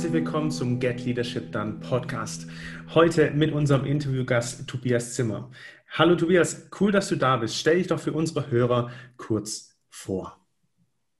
[0.00, 2.46] herzlich willkommen zum Get Leadership Done Podcast.
[2.94, 5.50] Heute mit unserem Interviewgast Tobias Zimmer.
[5.90, 7.56] Hallo Tobias, cool, dass du da bist.
[7.56, 10.38] Stell dich doch für unsere Hörer kurz vor.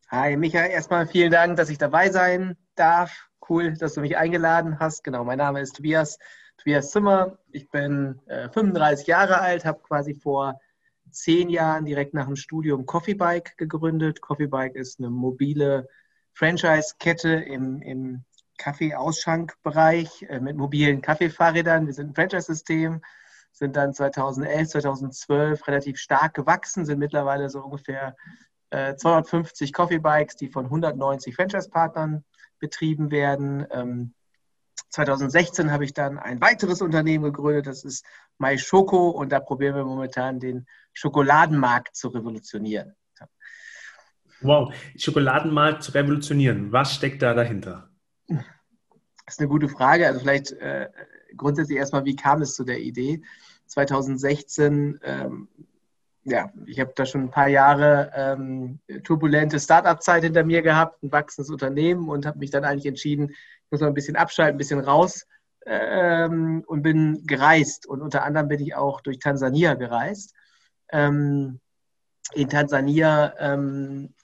[0.09, 3.29] Hi Michael, erstmal vielen Dank, dass ich dabei sein darf.
[3.47, 5.05] Cool, dass du mich eingeladen hast.
[5.05, 6.19] Genau, mein Name ist Tobias,
[6.57, 7.37] Tobias Zimmer.
[7.53, 10.59] Ich bin äh, 35 Jahre alt, habe quasi vor
[11.11, 14.23] zehn Jahren direkt nach dem Studium Coffee Bike gegründet.
[14.23, 15.87] Coffee Bike ist eine mobile
[16.33, 18.25] Franchise-Kette im, im
[18.61, 21.87] Kaffeeausschankbereich äh, mit mobilen Kaffeefahrrädern.
[21.87, 23.01] Wir sind ein Franchise-System,
[23.53, 28.15] sind dann 2011, 2012 relativ stark gewachsen, sind mittlerweile so ungefähr
[28.69, 32.23] äh, 250 Coffee Bikes, die von 190 Franchise-Partnern
[32.59, 33.67] betrieben werden.
[33.71, 34.15] Ähm,
[34.91, 38.05] 2016 habe ich dann ein weiteres Unternehmen gegründet, das ist
[38.39, 42.95] MySchoko und da probieren wir momentan den Schokoladenmarkt zu revolutionieren.
[44.43, 46.73] Wow, Schokoladenmarkt zu revolutionieren.
[46.73, 47.90] Was steckt da dahinter?
[48.31, 50.07] Das ist eine gute Frage.
[50.07, 50.89] Also vielleicht äh,
[51.37, 53.23] grundsätzlich erstmal, wie kam es zu der Idee?
[53.67, 55.49] 2016, ähm,
[56.25, 61.13] ja, ich habe da schon ein paar Jahre ähm, turbulente Startup-Zeit hinter mir gehabt, ein
[61.13, 64.59] wachsendes Unternehmen und habe mich dann eigentlich entschieden, ich muss mal ein bisschen abschalten, ein
[64.59, 65.27] bisschen raus
[65.67, 67.87] ähm, und bin gereist.
[67.87, 70.35] Und unter anderem bin ich auch durch Tansania gereist.
[70.91, 71.61] Ähm,
[72.35, 74.15] in Tansania ähm,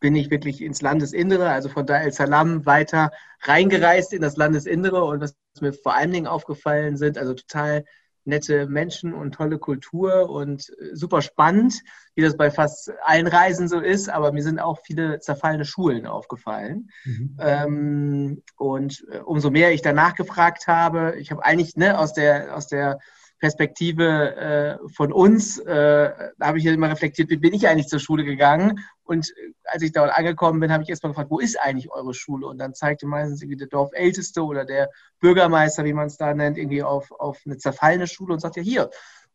[0.00, 3.12] bin ich wirklich ins Landesinnere, also von Dar el Salam weiter
[3.42, 5.04] reingereist in das Landesinnere.
[5.04, 7.84] Und was mir vor allen Dingen aufgefallen sind, also total
[8.24, 11.82] nette Menschen und tolle Kultur und äh, super spannend,
[12.14, 14.08] wie das bei fast allen Reisen so ist.
[14.08, 16.90] Aber mir sind auch viele zerfallene Schulen aufgefallen.
[17.04, 17.36] Mhm.
[17.38, 22.56] Ähm, und äh, umso mehr ich danach gefragt habe, ich habe eigentlich ne, aus der,
[22.56, 22.98] aus der
[23.40, 26.10] Perspektive äh, von uns, äh,
[26.40, 28.80] habe ich ja immer reflektiert, wie bin ich eigentlich zur Schule gegangen?
[29.02, 32.12] Und äh, als ich dort angekommen bin, habe ich erstmal gefragt, wo ist eigentlich eure
[32.12, 32.46] Schule?
[32.46, 34.90] Und dann zeigte meistens irgendwie der Dorfälteste oder der
[35.20, 38.62] Bürgermeister, wie man es da nennt, irgendwie auf, auf eine zerfallene Schule und sagt, ja
[38.62, 38.90] hier.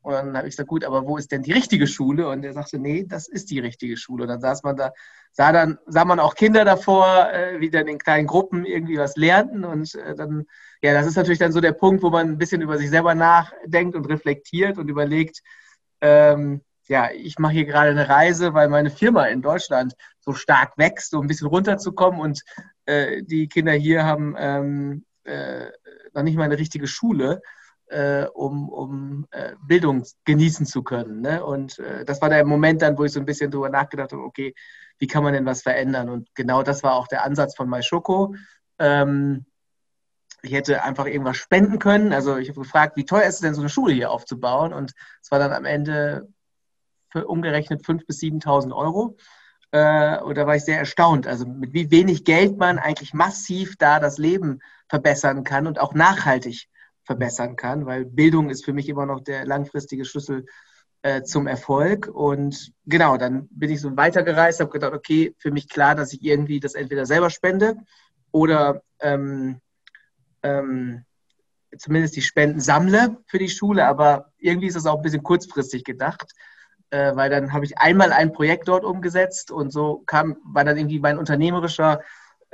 [0.05, 2.29] Und dann habe ich gesagt, gut, aber wo ist denn die richtige Schule?
[2.29, 4.23] Und er sagte, nee, das ist die richtige Schule.
[4.23, 4.91] Und dann saß man da,
[5.31, 9.15] sah dann, sah man auch Kinder davor, äh, wie dann in kleinen Gruppen irgendwie was
[9.15, 9.65] lernten.
[9.65, 10.45] Und äh, dann
[10.85, 13.15] ja, das ist natürlich dann so der Punkt, wo man ein bisschen über sich selber
[13.15, 15.41] nachdenkt und reflektiert und überlegt,
[15.99, 20.77] ähm, ja, ich mache hier gerade eine Reise, weil meine Firma in Deutschland so stark
[20.77, 22.43] wächst, so ein bisschen runterzukommen und
[22.85, 25.71] äh, die Kinder hier haben ähm, äh,
[26.13, 27.41] noch nicht mal eine richtige Schule,
[27.87, 31.21] äh, um, um äh, Bildung genießen zu können.
[31.21, 31.43] Ne?
[31.43, 34.23] Und äh, das war der Moment dann, wo ich so ein bisschen drüber nachgedacht habe,
[34.23, 34.53] okay,
[34.97, 36.09] wie kann man denn was verändern?
[36.09, 38.35] Und genau das war auch der Ansatz von MyShoko.
[38.79, 39.45] Ähm,
[40.41, 42.13] ich hätte einfach irgendwas spenden können.
[42.13, 44.73] Also ich habe gefragt, wie teuer ist es denn, so eine Schule hier aufzubauen?
[44.73, 46.27] Und es war dann am Ende
[47.09, 49.17] für umgerechnet 5.000 bis 7.000 Euro.
[49.71, 53.75] Äh, und da war ich sehr erstaunt, also mit wie wenig Geld man eigentlich massiv
[53.77, 56.69] da das Leben verbessern kann und auch nachhaltig
[57.05, 60.45] verbessern kann, weil Bildung ist für mich immer noch der langfristige Schlüssel
[61.03, 62.07] äh, zum Erfolg.
[62.07, 66.23] Und genau, dann bin ich so weitergereist, habe gedacht, okay, für mich klar, dass ich
[66.23, 67.75] irgendwie das entweder selber spende
[68.31, 69.61] oder ähm,
[70.43, 71.05] ähm,
[71.77, 75.83] zumindest die Spenden sammle für die Schule, aber irgendwie ist das auch ein bisschen kurzfristig
[75.83, 76.33] gedacht,
[76.89, 80.77] äh, weil dann habe ich einmal ein Projekt dort umgesetzt und so kam, war dann
[80.77, 82.01] irgendwie mein unternehmerischer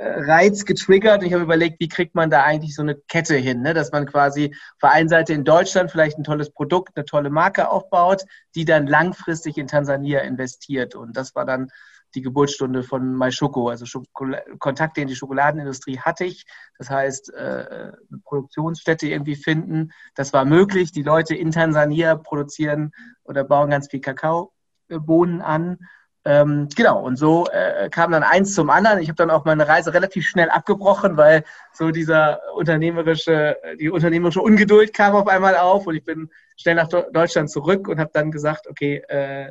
[0.02, 3.62] Reiz getriggert und ich habe überlegt, wie kriegt man da eigentlich so eine Kette hin,
[3.62, 3.74] ne?
[3.74, 7.30] dass man quasi auf der einen Seite in Deutschland vielleicht ein tolles Produkt, eine tolle
[7.30, 8.24] Marke aufbaut,
[8.54, 11.68] die dann langfristig in Tansania investiert und das war dann
[12.14, 13.68] die Geburtsstunde von MySchoko.
[13.68, 16.44] Also Schokol Kontakte in die Schokoladenindustrie hatte ich.
[16.78, 17.92] Das heißt, äh,
[18.24, 19.92] Produktionsstätte irgendwie finden.
[20.14, 20.92] Das war möglich.
[20.92, 22.92] Die Leute in Tansania produzieren
[23.24, 25.78] oder bauen ganz viel Kakaobohnen an.
[26.24, 29.00] Ähm, genau, und so äh, kam dann eins zum anderen.
[29.00, 34.40] Ich habe dann auch meine Reise relativ schnell abgebrochen, weil so dieser unternehmerische, die unternehmerische
[34.40, 38.30] Ungeduld kam auf einmal auf und ich bin schnell nach Deutschland zurück und habe dann
[38.30, 39.50] gesagt, okay, äh,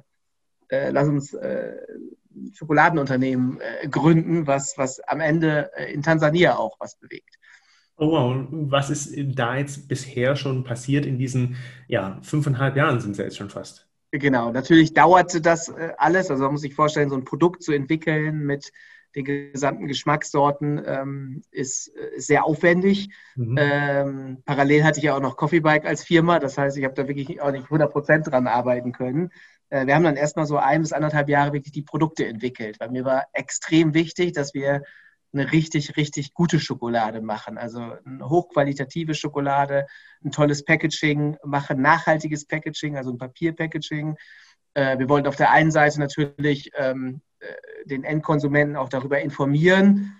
[0.69, 1.73] äh, lass uns äh,
[2.53, 7.37] Schokoladenunternehmen äh, gründen, was, was am Ende äh, in Tansania auch was bewegt.
[7.97, 11.57] Oh wow, was ist da jetzt bisher schon passiert in diesen
[11.87, 13.90] ja, fünfeinhalb Jahren sind es ja jetzt schon fast?
[14.11, 16.29] Genau, natürlich dauerte das äh, alles.
[16.29, 18.71] Also man muss sich vorstellen, so ein Produkt zu entwickeln mit
[19.15, 23.09] den gesamten Geschmackssorten ähm, ist, ist, sehr aufwendig.
[23.35, 23.57] Mhm.
[23.59, 26.39] Ähm, parallel hatte ich ja auch noch Coffee Bike als Firma.
[26.39, 29.31] Das heißt, ich habe da wirklich auch nicht 100 Prozent dran arbeiten können.
[29.69, 32.89] Äh, wir haben dann erstmal so ein bis anderthalb Jahre wirklich die Produkte entwickelt, weil
[32.89, 34.83] mir war extrem wichtig, dass wir
[35.33, 37.57] eine richtig, richtig gute Schokolade machen.
[37.57, 39.87] Also eine hochqualitative Schokolade,
[40.23, 44.17] ein tolles Packaging machen, nachhaltiges Packaging, also ein Papierpackaging.
[44.73, 47.53] Äh, wir wollten auf der einen Seite natürlich ähm, äh,
[47.85, 50.15] den Endkonsumenten auch darüber informieren,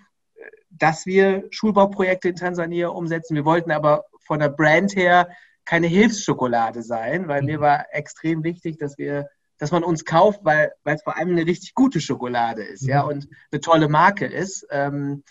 [0.70, 3.36] dass wir Schulbauprojekte in Tansania umsetzen.
[3.36, 5.28] Wir wollten aber von der Brand her
[5.64, 7.62] keine Hilfsschokolade sein, weil mir mhm.
[7.62, 9.28] war extrem wichtig, dass wir,
[9.62, 13.04] dass man uns kauft, weil, weil es vor allem eine richtig gute Schokolade ist, ja,
[13.04, 13.08] mhm.
[13.10, 14.66] und eine tolle Marke ist.
[14.70, 15.22] Ähm,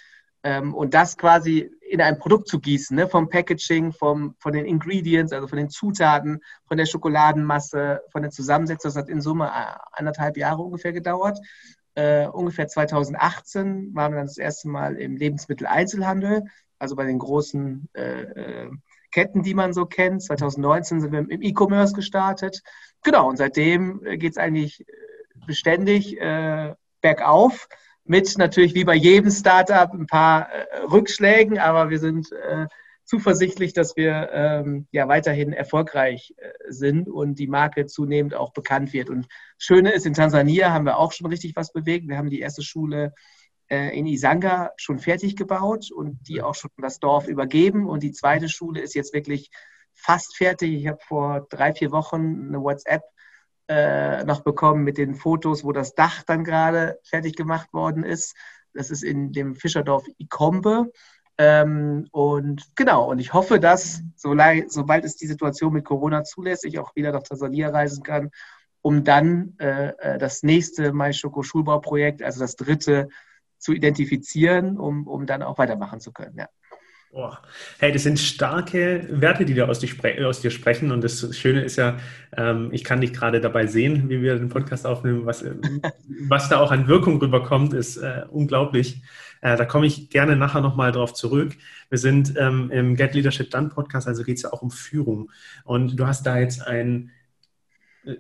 [0.43, 3.09] ähm, und das quasi in ein Produkt zu gießen, ne?
[3.09, 8.31] vom Packaging, vom, von den Ingredients, also von den Zutaten, von der Schokoladenmasse, von der
[8.31, 8.87] Zusammensetzung.
[8.87, 11.37] Das hat in Summe äh, anderthalb Jahre ungefähr gedauert.
[11.95, 16.45] Äh, ungefähr 2018 waren wir dann das erste Mal im Lebensmitteleinzelhandel,
[16.79, 18.71] also bei den großen äh, äh
[19.11, 20.23] Ketten, die man so kennt.
[20.23, 22.61] 2019 sind wir im E-Commerce gestartet.
[23.03, 24.85] Genau, und seitdem äh, geht es eigentlich
[25.45, 27.67] beständig äh, bergauf
[28.03, 32.67] mit natürlich wie bei jedem Startup ein paar äh, Rückschlägen, aber wir sind äh,
[33.05, 38.93] zuversichtlich, dass wir ähm, ja weiterhin erfolgreich äh, sind und die Marke zunehmend auch bekannt
[38.93, 39.09] wird.
[39.09, 39.27] Und
[39.57, 42.07] Schöne ist, in Tansania haben wir auch schon richtig was bewegt.
[42.07, 43.09] Wir haben die erste Schule äh,
[43.71, 47.87] in Isanga schon fertig gebaut und die auch schon das Dorf übergeben.
[47.87, 49.49] Und die zweite Schule ist jetzt wirklich
[49.93, 50.73] fast fertig.
[50.73, 53.03] Ich habe vor drei, vier Wochen eine WhatsApp
[53.67, 58.35] äh, noch bekommen mit den Fotos, wo das Dach dann gerade fertig gemacht worden ist.
[58.73, 60.91] Das ist in dem Fischerdorf Ikombe.
[61.37, 66.77] Ähm, und genau, und ich hoffe, dass, sobald es die Situation mit Corona zulässt, ich
[66.79, 68.31] auch wieder nach Tansania reisen kann,
[68.81, 73.07] um dann äh, äh das nächste MySchoko Schulbauprojekt, also das dritte,
[73.61, 76.35] zu identifizieren, um, um dann auch weitermachen zu können.
[76.37, 76.47] Ja.
[77.13, 77.33] Oh.
[77.79, 79.83] Hey, das sind starke Werte, die da aus,
[80.23, 80.91] aus, dir sprechen.
[80.91, 81.97] Und das Schöne ist ja,
[82.37, 85.25] ähm, ich kann dich gerade dabei sehen, wie wir den Podcast aufnehmen.
[85.25, 85.43] Was,
[86.29, 89.01] was da auch an Wirkung rüberkommt, ist äh, unglaublich.
[89.41, 91.57] Äh, da komme ich gerne nachher nochmal drauf zurück.
[91.89, 95.31] Wir sind ähm, im Get Leadership Done Podcast, also geht es ja auch um Führung.
[95.65, 97.11] Und du hast da jetzt ein,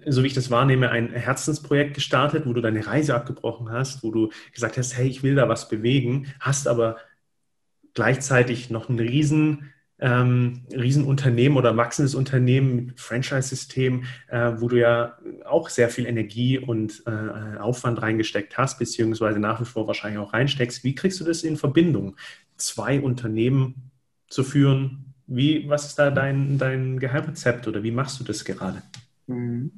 [0.05, 4.11] so wie ich das wahrnehme, ein Herzensprojekt gestartet, wo du deine Reise abgebrochen hast, wo
[4.11, 6.97] du gesagt hast, hey, ich will da was bewegen, hast aber
[7.93, 15.17] gleichzeitig noch ein riesen, ähm, Riesenunternehmen oder wachsendes Unternehmen mit Franchise-System, äh, wo du ja
[15.45, 20.33] auch sehr viel Energie und äh, Aufwand reingesteckt hast, beziehungsweise nach wie vor wahrscheinlich auch
[20.33, 20.83] reinsteckst.
[20.83, 22.15] Wie kriegst du das in Verbindung,
[22.57, 23.91] zwei Unternehmen
[24.27, 25.13] zu führen?
[25.27, 28.81] Wie, was ist da dein, dein Geheimrezept oder wie machst du das gerade?
[29.27, 29.71] Mhm.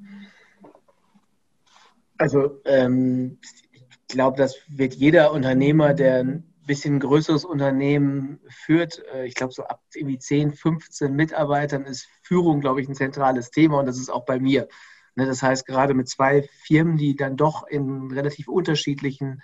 [2.18, 9.36] Also ähm, ich glaube, das wird jeder Unternehmer, der bisschen größeres Unternehmen führt, äh, ich
[9.36, 13.86] glaube so ab irgendwie 10, 15 Mitarbeitern ist Führung, glaube ich, ein zentrales Thema und
[13.86, 14.68] das ist auch bei mir.
[15.16, 19.42] Ne, das heißt, gerade mit zwei Firmen, die dann doch in relativ unterschiedlichen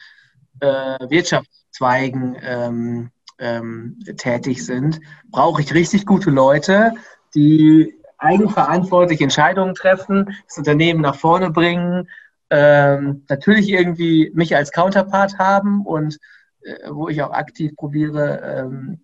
[0.62, 5.00] äh, Wirtschaftszweigen ähm, ähm, tätig sind,
[5.30, 6.94] brauche ich richtig gute Leute,
[7.36, 12.10] die eigenverantwortlich Entscheidungen treffen, das Unternehmen nach vorne bringen,
[12.50, 16.18] ähm, natürlich irgendwie mich als Counterpart haben und
[16.62, 19.04] äh, wo ich auch aktiv probiere, ähm,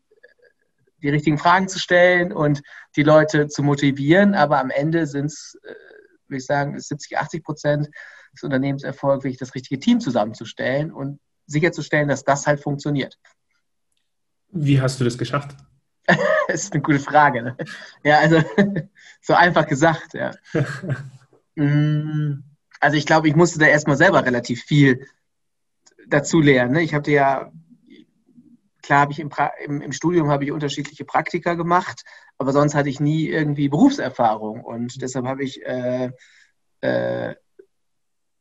[1.01, 2.61] die richtigen Fragen zu stellen und
[2.95, 4.33] die Leute zu motivieren.
[4.33, 5.73] Aber am Ende sind es, äh,
[6.27, 7.89] würde ich sagen, 70, 80 Prozent
[8.33, 13.17] des Unternehmenserfolgs, wirklich das richtige Team zusammenzustellen und sicherzustellen, dass das halt funktioniert.
[14.49, 15.55] Wie hast du das geschafft?
[16.47, 17.41] das ist eine gute Frage.
[17.41, 17.57] Ne?
[18.03, 18.41] Ja, also
[19.21, 20.31] so einfach gesagt, ja.
[21.57, 22.43] Mm,
[22.81, 25.07] also ich glaube, ich musste da erstmal selber relativ viel
[26.05, 26.73] dazu lernen.
[26.73, 26.81] Ne?
[26.81, 27.49] Ich habe ja,
[28.81, 29.29] klar habe ich im,
[29.63, 32.03] im, im Studium habe ich unterschiedliche Praktika gemacht,
[32.37, 36.11] aber sonst hatte ich nie irgendwie Berufserfahrung und deshalb habe ich äh,
[36.81, 37.35] äh,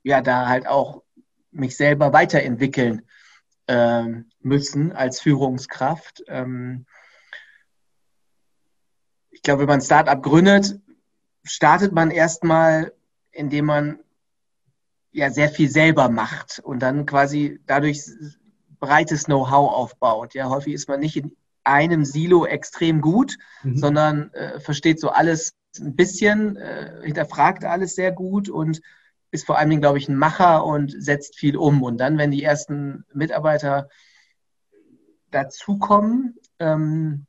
[0.02, 1.04] ja da halt auch
[1.52, 3.02] mich selber weiterentwickeln
[3.68, 4.06] äh,
[4.40, 6.24] müssen als Führungskraft.
[6.26, 6.86] Ähm,
[9.44, 10.80] glaube, wenn man ein Startup gründet,
[11.44, 12.92] startet man erstmal,
[13.30, 13.98] indem man
[15.12, 18.02] ja sehr viel selber macht und dann quasi dadurch
[18.80, 20.34] breites Know-how aufbaut.
[20.34, 23.76] Ja, häufig ist man nicht in einem Silo extrem gut, mhm.
[23.76, 28.80] sondern äh, versteht so alles ein bisschen, äh, hinterfragt alles sehr gut und
[29.30, 31.82] ist vor allen Dingen, glaube ich, ein Macher und setzt viel um.
[31.82, 33.88] Und dann, wenn die ersten Mitarbeiter
[35.30, 37.26] dazukommen, ähm,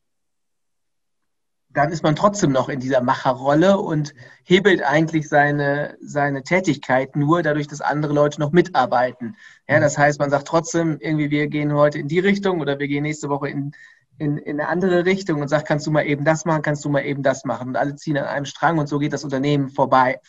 [1.76, 7.44] dann ist man trotzdem noch in dieser Macherrolle und hebelt eigentlich seine, seine Tätigkeit nur
[7.44, 9.36] dadurch, dass andere Leute noch mitarbeiten.
[9.68, 12.88] Ja, das heißt, man sagt trotzdem irgendwie, wir gehen heute in die Richtung oder wir
[12.88, 13.74] gehen nächste Woche in,
[14.18, 16.90] in, in eine andere Richtung und sagt, kannst du mal eben das machen, kannst du
[16.90, 17.68] mal eben das machen.
[17.68, 20.22] Und alle ziehen an einem Strang und so geht das Unternehmen vorbei,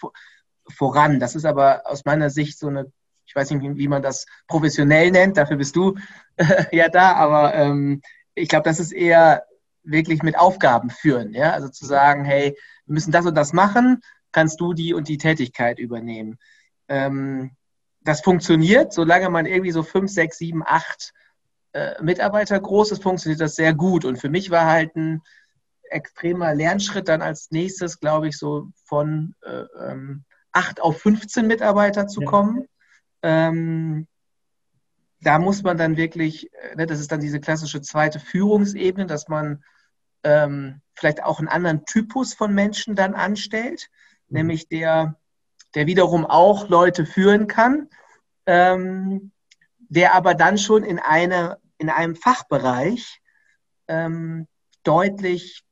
[0.68, 1.20] voran.
[1.20, 2.90] Das ist aber aus meiner Sicht so eine,
[3.24, 5.94] ich weiß nicht, wie man das professionell nennt, dafür bist du
[6.72, 8.02] ja da, aber ähm,
[8.34, 9.44] ich glaube, das ist eher
[9.86, 11.32] wirklich mit Aufgaben führen.
[11.32, 11.52] Ja?
[11.52, 14.00] Also zu sagen, hey, wir müssen das und das machen,
[14.32, 16.38] kannst du die und die Tätigkeit übernehmen.
[16.88, 17.52] Ähm,
[18.02, 21.12] das funktioniert, solange man irgendwie so fünf, sechs, sieben, acht
[21.72, 24.04] äh, Mitarbeiter groß ist, funktioniert das sehr gut.
[24.04, 25.22] Und für mich war halt ein
[25.90, 32.06] extremer Lernschritt dann als nächstes, glaube ich, so von äh, ähm, 8 auf 15 Mitarbeiter
[32.06, 32.66] zu kommen.
[33.22, 34.06] Ähm,
[35.20, 39.28] da muss man dann wirklich, äh, ne, das ist dann diese klassische zweite Führungsebene, dass
[39.28, 39.64] man
[40.24, 43.88] ähm, vielleicht auch einen anderen Typus von Menschen dann anstellt,
[44.28, 44.38] mhm.
[44.38, 45.16] nämlich der,
[45.74, 47.88] der wiederum auch Leute führen kann,
[48.46, 49.32] ähm,
[49.88, 53.20] der aber dann schon in, eine, in einem Fachbereich
[53.88, 54.48] ähm,
[54.82, 55.64] deutlich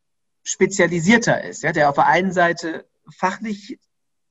[0.43, 3.79] spezialisierter ist, ja, der auf der einen Seite fachlich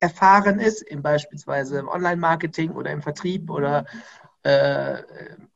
[0.00, 3.86] erfahren ist, im beispielsweise im Online-Marketing oder im Vertrieb oder
[4.42, 5.02] äh,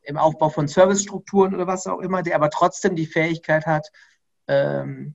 [0.02, 3.90] im Aufbau von Servicestrukturen oder was auch immer, der aber trotzdem die Fähigkeit hat,
[4.48, 5.14] ähm,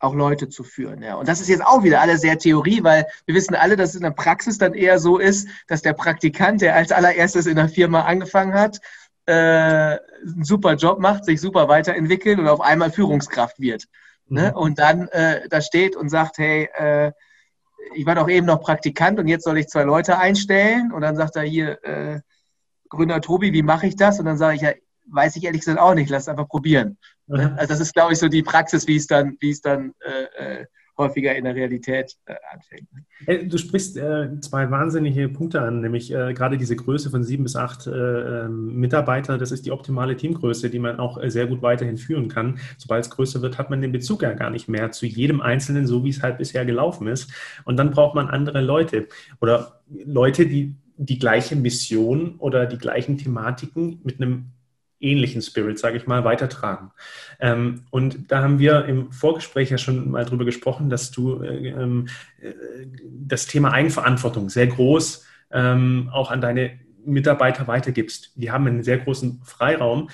[0.00, 1.02] auch Leute zu führen.
[1.02, 1.16] Ja.
[1.16, 3.96] Und das ist jetzt auch wieder alles sehr Theorie, weil wir wissen alle, dass es
[3.96, 7.68] in der Praxis dann eher so ist, dass der Praktikant, der als allererstes in der
[7.68, 8.80] Firma angefangen hat,
[9.26, 13.84] äh, einen super Job macht, sich super weiterentwickelt und auf einmal Führungskraft wird.
[14.26, 14.50] Ne?
[14.50, 14.56] Mhm.
[14.56, 17.12] Und dann äh, da steht und sagt, hey, äh,
[17.94, 20.92] ich war doch eben noch Praktikant und jetzt soll ich zwei Leute einstellen.
[20.92, 22.20] Und dann sagt er hier, äh,
[22.88, 24.18] Gründer Tobi, wie mache ich das?
[24.18, 24.72] Und dann sage ich, ja,
[25.10, 26.98] weiß ich ehrlich gesagt auch nicht, lass einfach probieren.
[27.26, 27.54] Mhm.
[27.56, 30.60] Also das ist, glaube ich, so die Praxis, wie es dann, wie es dann äh,
[30.60, 30.66] äh
[31.00, 32.88] häufiger in der Realität äh, anfängt.
[33.50, 37.56] Du sprichst äh, zwei wahnsinnige Punkte an, nämlich äh, gerade diese Größe von sieben bis
[37.56, 39.38] acht äh, ähm, Mitarbeiter.
[39.38, 42.58] Das ist die optimale Teamgröße, die man auch äh, sehr gut weiterhin führen kann.
[42.78, 45.86] Sobald es größer wird, hat man den Bezug ja gar nicht mehr zu jedem Einzelnen,
[45.86, 47.32] so wie es halt bisher gelaufen ist.
[47.64, 49.08] Und dann braucht man andere Leute
[49.40, 54.50] oder Leute, die die gleiche Mission oder die gleichen Thematiken mit einem
[55.00, 56.90] ähnlichen Spirit, sage ich mal, weitertragen.
[57.40, 61.68] Ähm, und da haben wir im Vorgespräch ja schon mal drüber gesprochen, dass du äh,
[61.68, 62.08] ähm,
[62.40, 62.52] äh,
[63.02, 68.32] das Thema Eigenverantwortung sehr groß ähm, auch an deine Mitarbeiter weitergibst.
[68.36, 70.10] Die haben einen sehr großen Freiraum.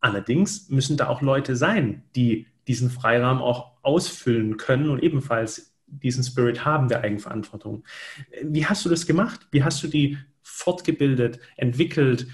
[0.00, 6.24] Allerdings müssen da auch Leute sein, die diesen Freiraum auch ausfüllen können und ebenfalls diesen
[6.24, 7.84] Spirit haben der Eigenverantwortung.
[8.42, 9.48] Wie hast du das gemacht?
[9.50, 12.28] Wie hast du die fortgebildet, entwickelt,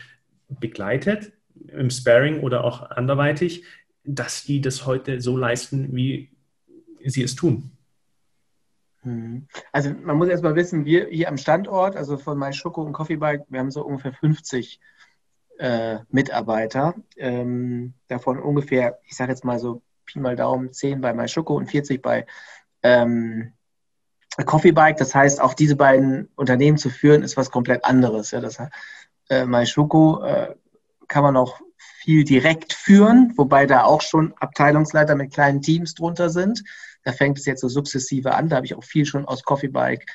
[0.48, 1.32] begleitet?
[1.68, 3.64] Im Sparing oder auch anderweitig,
[4.04, 6.30] dass die das heute so leisten, wie
[7.04, 7.72] sie es tun.
[9.02, 9.46] Mhm.
[9.72, 13.44] Also man muss erstmal wissen, wir hier am Standort, also von MySchoko und Coffee Bike,
[13.48, 14.80] wir haben so ungefähr 50
[15.58, 16.94] äh, Mitarbeiter.
[17.16, 21.66] Ähm, davon ungefähr, ich sage jetzt mal so Pi mal Daumen, 10 bei MySchoko und
[21.66, 22.26] 40 bei
[22.82, 23.52] ähm,
[24.44, 24.98] Coffee Bike.
[24.98, 28.30] Das heißt, auch diese beiden Unternehmen zu führen, ist was komplett anderes.
[28.30, 28.58] Ja, das,
[29.28, 30.54] äh, MySchoko äh,
[31.08, 36.30] kann man auch viel direkt führen, wobei da auch schon Abteilungsleiter mit kleinen Teams drunter
[36.30, 36.62] sind.
[37.02, 38.48] Da fängt es jetzt so sukzessive an.
[38.48, 40.06] Da habe ich auch viel schon aus Coffee Bike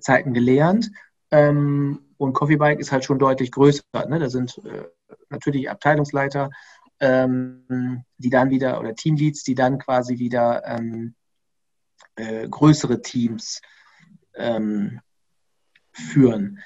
[0.00, 0.90] Zeiten gelernt.
[1.30, 3.82] Ähm, und Coffee Bike ist halt schon deutlich größer.
[4.08, 4.18] Ne?
[4.18, 4.84] Da sind äh,
[5.30, 6.50] natürlich Abteilungsleiter,
[7.00, 11.14] ähm, die dann wieder, oder Teamleads, die dann quasi wieder ähm,
[12.16, 13.60] äh, größere Teams
[15.92, 16.60] führen.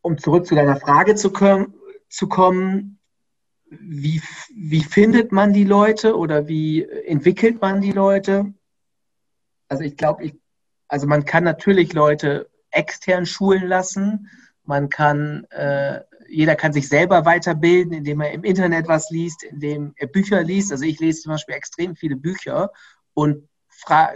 [0.00, 1.74] Um zurück zu deiner Frage zu kommen,
[2.08, 2.98] zu kommen,
[3.70, 4.22] wie,
[4.54, 8.54] wie findet man die Leute oder wie entwickelt man die Leute?
[9.68, 10.32] Also ich glaube,
[10.88, 14.28] also man kann natürlich Leute extern schulen lassen.
[14.64, 19.92] Man kann, äh, jeder kann sich selber weiterbilden, indem er im Internet was liest, indem
[19.96, 20.72] er Bücher liest.
[20.72, 22.70] Also ich lese zum Beispiel extrem viele Bücher
[23.14, 23.48] und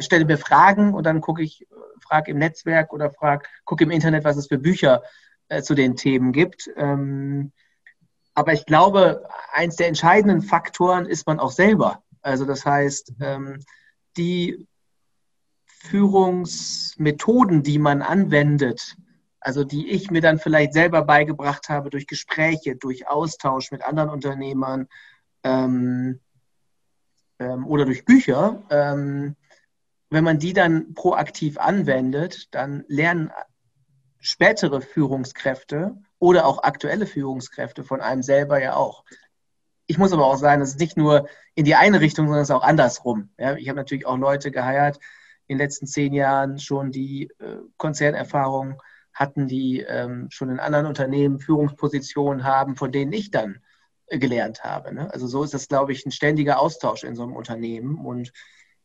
[0.01, 1.67] stelle mir Fragen und dann gucke ich,
[2.01, 5.03] frage im Netzwerk oder frage, gucke im Internet, was es für Bücher
[5.49, 6.69] äh, zu den Themen gibt.
[6.77, 7.53] Ähm,
[8.35, 12.03] aber ich glaube, eins der entscheidenden Faktoren ist man auch selber.
[12.23, 13.61] Also das heißt, ähm,
[14.17, 14.67] die
[15.67, 18.97] Führungsmethoden, die man anwendet,
[19.41, 24.11] also die ich mir dann vielleicht selber beigebracht habe durch Gespräche, durch Austausch mit anderen
[24.11, 24.89] Unternehmern
[25.43, 26.21] ähm,
[27.41, 29.37] ähm, oder durch Bücher, ähm,
[30.11, 33.33] wenn man die dann proaktiv anwendet, dann lernen
[34.21, 39.03] spätere Führungskräfte oder auch aktuelle Führungskräfte von einem selber ja auch.
[39.89, 41.27] Ich muss aber auch sagen, es ist nicht nur
[41.57, 43.31] in die eine Richtung, sondern es ist auch andersrum.
[43.39, 45.01] Ja, ich habe natürlich auch Leute geheiert
[45.49, 48.81] in den letzten zehn Jahren schon, die äh, Konzernerfahrung
[49.13, 53.59] hatten, die ähm, schon in anderen Unternehmen Führungspositionen haben, von denen ich dann
[54.07, 54.95] äh, gelernt habe.
[54.95, 55.13] Ne?
[55.13, 57.99] Also so ist das, glaube ich, ein ständiger Austausch in so einem Unternehmen.
[57.99, 58.33] Und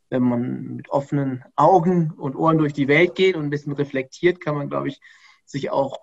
[0.09, 4.41] wenn man mit offenen Augen und Ohren durch die Welt geht und ein bisschen reflektiert,
[4.41, 4.99] kann man, glaube ich,
[5.45, 5.99] sich auch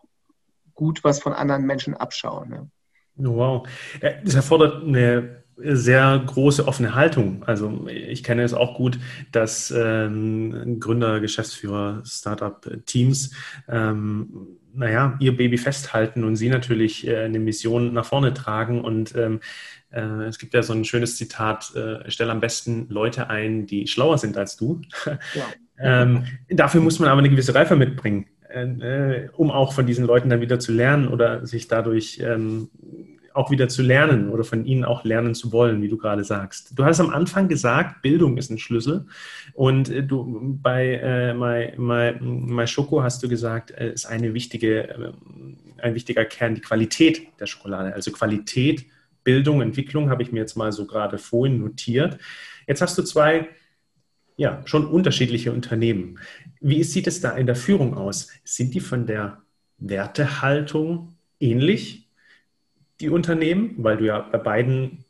[0.74, 2.48] gut was von anderen Menschen abschauen.
[2.48, 2.70] Ne?
[3.16, 3.68] Wow.
[4.24, 7.44] Das erfordert eine sehr große offene Haltung.
[7.44, 8.98] Also ich kenne es auch gut,
[9.30, 13.32] dass ähm, Gründer, Geschäftsführer, Startup-Teams,
[13.68, 18.80] ähm, naja, ihr Baby festhalten und sie natürlich äh, eine Mission nach vorne tragen.
[18.82, 19.40] Und ähm,
[19.90, 23.86] äh, es gibt ja so ein schönes Zitat, äh, stell am besten Leute ein, die
[23.86, 24.80] schlauer sind als du.
[25.34, 25.44] Ja.
[25.76, 30.30] Ähm, dafür muss man aber eine gewisse Reife mitbringen, äh, um auch von diesen Leuten
[30.30, 32.68] dann wieder zu lernen oder sich dadurch ähm,
[33.34, 36.78] auch wieder zu lernen oder von ihnen auch lernen zu wollen, wie du gerade sagst.
[36.78, 39.06] Du hast am Anfang gesagt, Bildung ist ein Schlüssel
[39.54, 44.88] und äh, du bei äh, My, My, My hast du gesagt, äh, ist eine wichtige,
[44.88, 45.12] äh,
[45.78, 47.92] ein wichtiger Kern die Qualität der Schokolade.
[47.92, 48.86] Also Qualität,
[49.24, 52.18] Bildung, Entwicklung habe ich mir jetzt mal so gerade vorhin notiert.
[52.68, 53.48] Jetzt hast du zwei
[54.36, 56.18] ja, schon unterschiedliche Unternehmen.
[56.66, 58.28] Wie sieht es da in der Führung aus?
[58.44, 59.42] Sind die von der
[59.78, 62.04] Wertehaltung ähnlich?
[63.00, 65.04] die Unternehmen, weil du ja bei beiden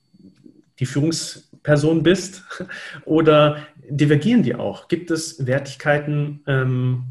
[0.78, 2.42] die Führungsperson bist?
[3.04, 4.88] Oder divergieren die auch?
[4.88, 7.04] Gibt es Wertigkeiten ähm,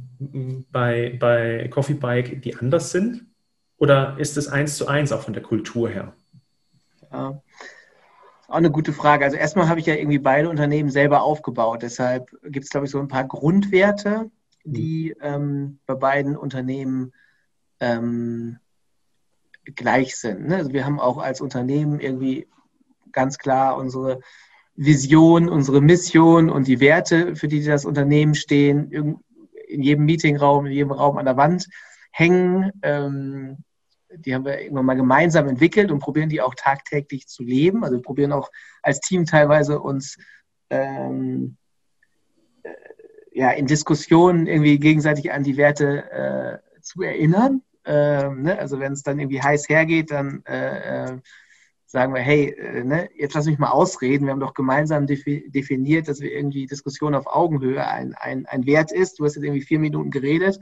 [0.72, 3.26] bei, bei Coffee Bike, die anders sind?
[3.78, 6.14] Oder ist es eins zu eins auch von der Kultur her?
[7.12, 7.42] Ja,
[8.54, 9.26] auch eine gute Frage.
[9.26, 11.82] Also erstmal habe ich ja irgendwie beide Unternehmen selber aufgebaut.
[11.82, 14.30] Deshalb gibt es, glaube ich, so ein paar Grundwerte,
[14.64, 15.26] die mhm.
[15.26, 17.14] ähm, bei beiden Unternehmen
[17.80, 18.60] ähm,
[19.66, 20.48] gleich sind.
[20.48, 20.58] Ne?
[20.58, 22.48] Also wir haben auch als Unternehmen irgendwie
[23.12, 24.20] ganz klar unsere
[24.76, 28.92] Vision, unsere Mission und die Werte, für die das Unternehmen stehen,
[29.68, 31.70] in jedem Meetingraum, in jedem Raum an der Wand
[32.12, 32.72] hängen.
[32.84, 33.64] Ähm,
[34.18, 37.84] die haben wir irgendwann mal gemeinsam entwickelt und probieren die auch tagtäglich zu leben.
[37.84, 38.52] Also wir probieren auch
[38.82, 40.18] als Team teilweise uns
[40.70, 41.58] ähm,
[42.64, 42.70] äh,
[43.32, 47.62] ja, in Diskussionen irgendwie gegenseitig an die Werte äh, zu erinnern.
[47.86, 48.58] Ähm, ne?
[48.60, 51.18] Also wenn es dann irgendwie heiß hergeht, dann äh, äh,
[51.86, 54.26] sagen wir, hey, äh, ne, jetzt lass mich mal ausreden.
[54.26, 58.66] Wir haben doch gemeinsam defi definiert, dass wir irgendwie Diskussion auf Augenhöhe ein, ein, ein
[58.66, 59.20] Wert ist.
[59.20, 60.60] Du hast jetzt irgendwie vier Minuten geredet.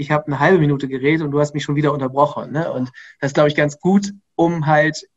[0.00, 2.52] Ich habe eine halbe Minute geredet und du hast mich schon wieder unterbrochen.
[2.52, 2.72] Ne?
[2.72, 2.90] Und
[3.20, 5.08] das ist, glaube ich, ganz gut, um halt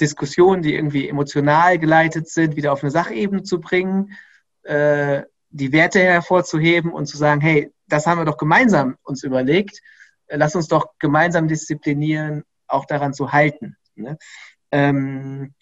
[0.00, 4.12] Diskussionen, die irgendwie emotional geleitet sind, wieder auf eine Sachebene zu bringen,
[4.62, 9.80] äh, die Werte hervorzuheben und zu sagen, hey, das haben wir doch gemeinsam uns überlegt
[10.30, 13.76] lass uns doch gemeinsam disziplinieren, auch daran zu halten.
[13.94, 14.18] Ne?
[14.70, 15.54] Ähm,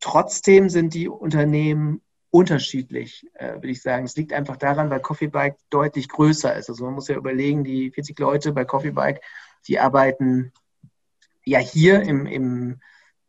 [0.00, 2.02] trotzdem sind die Unternehmen
[2.36, 4.04] unterschiedlich, äh, würde ich sagen.
[4.04, 6.68] Es liegt einfach daran, weil Coffee Bike deutlich größer ist.
[6.68, 9.22] Also man muss ja überlegen, die 40 Leute bei Coffee Bike,
[9.66, 10.52] die arbeiten
[11.44, 12.80] ja hier im, im,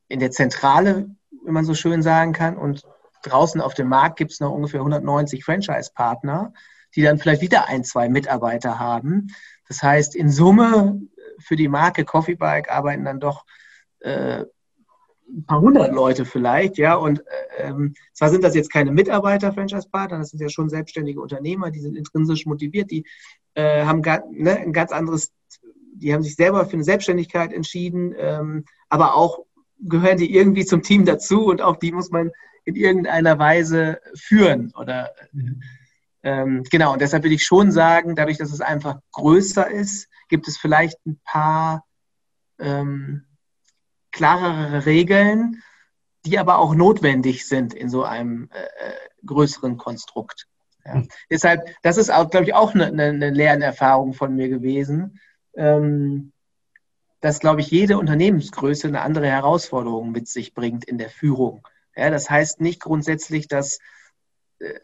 [0.09, 1.09] in der Zentrale,
[1.43, 2.57] wenn man so schön sagen kann.
[2.57, 2.83] Und
[3.23, 6.51] draußen auf dem Markt gibt es noch ungefähr 190 Franchise-Partner,
[6.93, 9.27] die dann vielleicht wieder ein, zwei Mitarbeiter haben.
[9.69, 10.99] Das heißt, in Summe
[11.39, 13.45] für die Marke Coffee Bike arbeiten dann doch
[13.99, 14.43] äh,
[15.29, 16.95] ein paar hundert Leute vielleicht, ja.
[16.95, 21.21] Und äh, ähm, zwar sind das jetzt keine Mitarbeiter, Franchise-Partner, das sind ja schon selbstständige
[21.21, 23.05] Unternehmer, die sind intrinsisch motiviert, die
[23.53, 25.31] äh, haben ga, ne, ein ganz anderes,
[25.93, 29.39] die haben sich selber für eine Selbstständigkeit entschieden, ähm, aber auch
[29.79, 32.31] gehören die irgendwie zum Team dazu und auch die muss man
[32.65, 35.61] in irgendeiner Weise führen oder mhm.
[36.23, 40.49] Ähm, genau, und deshalb will ich schon sagen, dadurch, dass es einfach größer ist, gibt
[40.49, 41.85] es vielleicht ein paar
[42.59, 43.26] ähm,
[44.17, 45.63] klarere Regeln,
[46.25, 48.93] die aber auch notwendig sind in so einem äh, äh
[49.25, 50.47] größeren Konstrukt.
[50.85, 50.95] Ja.
[50.95, 51.09] Mhm.
[51.29, 55.19] Deshalb, das ist auch, glaube ich, auch eine, eine Lernerfahrung von mir gewesen,
[55.55, 56.31] ähm,
[57.19, 61.67] dass, glaube ich, jede Unternehmensgröße eine andere Herausforderung mit sich bringt in der Führung.
[61.95, 63.79] Ja, das heißt nicht grundsätzlich, dass
[64.59, 64.79] äh,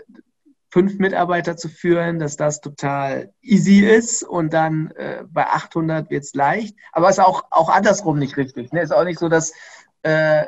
[0.74, 6.24] fünf Mitarbeiter zu führen, dass das total easy ist und dann äh, bei 800 wird
[6.24, 6.76] es leicht.
[6.92, 8.74] Aber es ist auch, auch andersrum nicht richtig.
[8.74, 8.82] Ne?
[8.82, 9.54] Ist auch nicht so, dass
[10.02, 10.46] äh,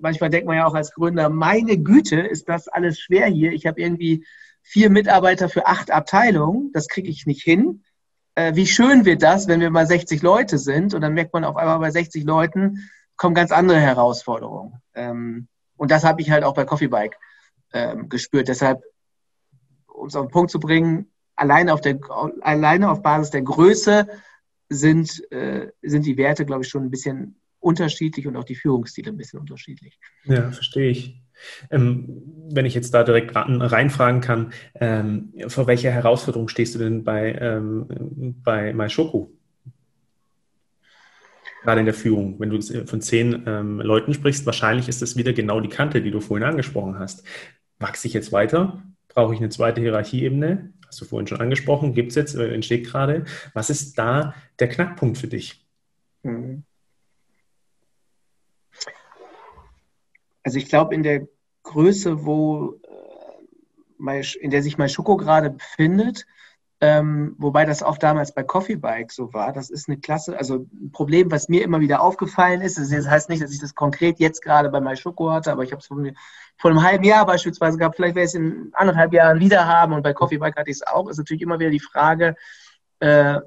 [0.00, 3.52] manchmal denkt man ja auch als Gründer, meine Güte, ist das alles schwer hier.
[3.52, 4.26] Ich habe irgendwie
[4.62, 6.72] vier Mitarbeiter für acht Abteilungen.
[6.72, 7.84] Das kriege ich nicht hin.
[8.34, 11.44] Äh, wie schön wird das, wenn wir mal 60 Leute sind und dann merkt man
[11.44, 14.82] auf einmal bei 60 Leuten kommen ganz andere Herausforderungen.
[14.96, 17.16] Ähm, und das habe ich halt auch bei Coffee Bike
[17.72, 18.48] ähm, gespürt.
[18.48, 18.82] Deshalb
[19.98, 21.06] um es auf den Punkt zu bringen,
[21.36, 21.98] alleine auf, der,
[22.40, 24.08] alleine auf Basis der Größe
[24.68, 29.10] sind, äh, sind die Werte, glaube ich, schon ein bisschen unterschiedlich und auch die Führungsstile
[29.10, 29.98] ein bisschen unterschiedlich.
[30.24, 31.20] Ja, verstehe ich.
[31.70, 37.04] Ähm, wenn ich jetzt da direkt reinfragen kann, ähm, vor welcher Herausforderung stehst du denn
[37.04, 39.32] bei, ähm, bei MyShoko?
[41.62, 45.32] Gerade in der Führung, wenn du von zehn ähm, Leuten sprichst, wahrscheinlich ist das wieder
[45.32, 47.24] genau die Kante, die du vorhin angesprochen hast.
[47.78, 48.82] Wachse ich jetzt weiter?
[49.08, 50.72] Brauche ich eine zweite Hierarchieebene?
[50.86, 53.24] Hast du vorhin schon angesprochen, gibt es jetzt, äh, entsteht gerade.
[53.52, 55.66] Was ist da der Knackpunkt für dich?
[56.22, 56.64] Mhm.
[60.42, 61.28] Also ich glaube, in der
[61.62, 62.80] Größe, wo
[64.08, 66.26] äh, in der sich mein Schoko gerade befindet,
[66.80, 69.52] ähm, wobei das auch damals bei Coffee Bike so war.
[69.52, 72.78] Das ist eine Klasse, also ein Problem, was mir immer wieder aufgefallen ist.
[72.78, 75.80] Das heißt nicht, dass ich das konkret jetzt gerade bei MySchoco hatte, aber ich habe
[75.80, 76.14] es von mir
[76.56, 77.96] vor einem halben Jahr beispielsweise gehabt.
[77.96, 80.76] Vielleicht werde ich es in anderthalb Jahren wieder haben und bei Coffee Bike hatte ich
[80.76, 81.08] es auch.
[81.08, 82.36] Ist natürlich immer wieder die Frage,
[83.00, 83.40] äh,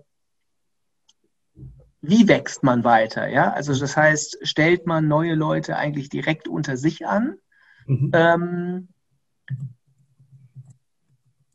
[2.01, 3.27] wie wächst man weiter?
[3.27, 7.37] Ja, also das heißt, stellt man neue Leute eigentlich direkt unter sich an?
[7.85, 8.11] Mhm.
[8.13, 8.87] Ähm,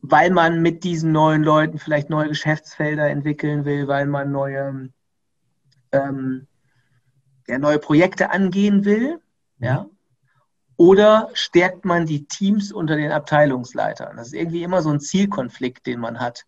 [0.09, 4.89] weil man mit diesen neuen Leuten vielleicht neue Geschäftsfelder entwickeln will, weil man neue,
[5.91, 6.47] ähm,
[7.47, 9.19] ja, neue Projekte angehen will.
[9.59, 9.87] Ja?
[10.77, 14.17] Oder stärkt man die Teams unter den Abteilungsleitern?
[14.17, 16.45] Das ist irgendwie immer so ein Zielkonflikt, den man hat.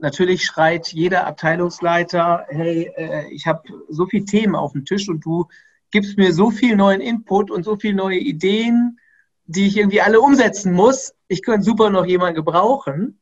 [0.00, 5.24] Natürlich schreit jeder Abteilungsleiter, hey, äh, ich habe so viele Themen auf dem Tisch und
[5.24, 5.46] du
[5.92, 8.98] gibst mir so viel neuen Input und so viele neue Ideen,
[9.46, 11.14] die ich irgendwie alle umsetzen muss.
[11.28, 13.20] Ich könnte super noch jemanden gebrauchen.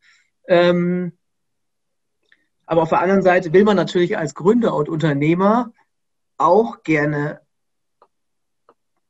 [0.49, 1.13] Ähm,
[2.67, 5.73] aber auf der anderen Seite will man natürlich als Gründer und Unternehmer
[6.39, 7.41] auch gerne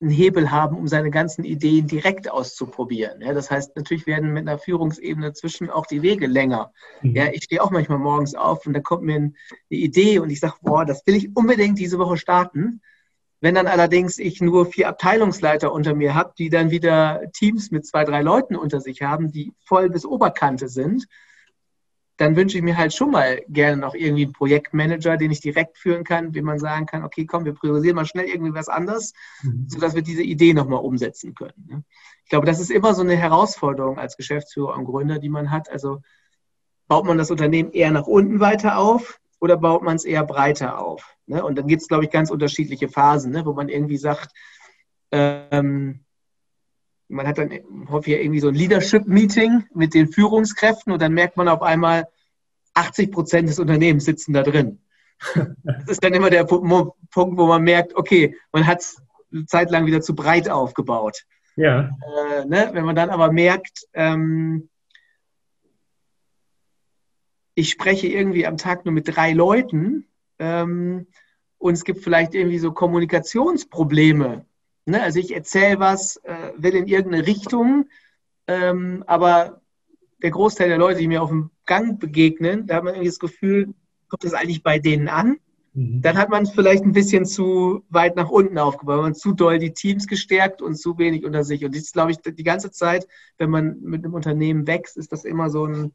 [0.01, 3.21] einen Hebel haben, um seine ganzen Ideen direkt auszuprobieren.
[3.21, 6.73] Ja, das heißt, natürlich werden mit einer Führungsebene zwischen auch die Wege länger.
[7.03, 7.15] Mhm.
[7.15, 9.33] Ja, ich stehe auch manchmal morgens auf und da kommt mir eine
[9.69, 12.83] Idee und ich sage, boah, das will ich unbedingt diese Woche starten.
[13.43, 17.85] Wenn dann allerdings ich nur vier Abteilungsleiter unter mir habe, die dann wieder Teams mit
[17.85, 21.09] zwei, drei Leuten unter sich haben, die voll bis Oberkante sind,
[22.19, 25.77] dann wünsche ich mir halt schon mal gerne noch irgendwie einen Projektmanager, den ich direkt
[25.77, 29.13] führen kann, wie man sagen kann, okay, komm, wir priorisieren mal schnell irgendwie was anderes,
[29.43, 29.67] mhm.
[29.69, 31.67] sodass wir diese Idee nochmal umsetzen können.
[31.69, 31.85] Ne?
[32.23, 35.69] Ich glaube, das ist immer so eine Herausforderung als Geschäftsführer und Gründer, die man hat.
[35.69, 36.01] Also
[36.87, 40.79] baut man das Unternehmen eher nach unten weiter auf oder baut man es eher breiter
[40.79, 41.17] auf?
[41.27, 41.45] Ne?
[41.45, 43.45] Und dann gibt es, glaube ich, ganz unterschiedliche Phasen, ne?
[43.45, 44.33] wo man irgendwie sagt,
[45.11, 46.05] ähm,
[47.09, 47.51] man hat dann
[47.91, 52.07] häufig irgendwie so ein Leadership-Meeting mit den Führungskräften und dann merkt man auf einmal,
[52.75, 54.79] 80 Prozent des Unternehmens sitzen da drin.
[55.63, 56.73] Das ist dann immer der Punkt,
[57.13, 59.03] wo man merkt, okay, man hat es
[59.33, 61.25] eine Zeit lang wieder zu breit aufgebaut.
[61.57, 61.91] Ja.
[62.41, 62.71] Äh, ne?
[62.73, 64.71] Wenn man dann aber merkt, ähm,
[67.55, 70.07] ich spreche irgendwie am Tag nur mit drei Leuten
[70.39, 71.07] ähm,
[71.59, 74.45] und es gibt vielleicht irgendwie so Kommunikationsprobleme.
[74.87, 75.03] Ne?
[75.03, 77.89] Also ich erzähle was, äh, will in irgendeine Richtung,
[78.47, 79.61] ähm, aber
[80.23, 83.19] der Großteil der Leute, die mir auf dem Gang begegnen, da hat man irgendwie das
[83.19, 83.75] Gefühl,
[84.09, 85.37] kommt das eigentlich bei denen an?
[85.75, 86.03] Mhm.
[86.03, 89.59] Dann hat man es vielleicht ein bisschen zu weit nach unten aufgebaut, man zu doll
[89.59, 91.65] die Teams gestärkt und zu wenig unter sich.
[91.65, 93.07] Und das ist, glaube ich, die ganze Zeit,
[93.39, 95.93] wenn man mit einem Unternehmen wächst, ist das immer so ein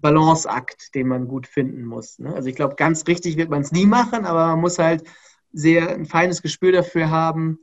[0.00, 2.18] Balanceakt, den man gut finden muss.
[2.18, 2.34] Ne?
[2.34, 5.04] Also ich glaube, ganz richtig wird man es nie machen, aber man muss halt
[5.52, 7.58] sehr ein feines Gespür dafür haben,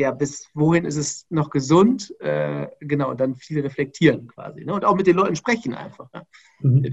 [0.00, 2.14] ja, bis wohin ist es noch gesund?
[2.20, 4.64] Äh, genau, und dann viel reflektieren quasi.
[4.64, 4.72] Ne?
[4.72, 6.08] Und auch mit den Leuten sprechen einfach.
[6.14, 6.22] Ja?
[6.60, 6.84] Mhm.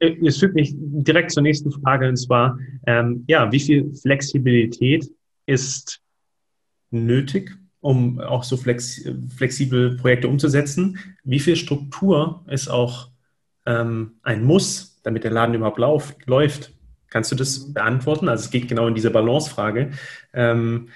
[0.00, 5.10] Äh, es führt mich direkt zur nächsten Frage, und zwar, ähm, ja, wie viel Flexibilität
[5.46, 6.02] ist
[6.90, 9.02] nötig, um auch so flex
[9.36, 10.98] flexibel Projekte umzusetzen?
[11.24, 13.08] Wie viel Struktur ist auch
[13.66, 16.72] ähm, ein Muss, damit der Laden überhaupt lauf, läuft?
[17.08, 18.28] Kannst du das beantworten?
[18.28, 19.90] Also es geht genau in diese Balancefrage.
[20.32, 20.88] Ähm,